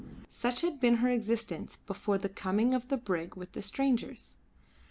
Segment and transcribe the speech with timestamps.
[0.31, 4.37] Such had been her existence before the coming of the brig with the strangers.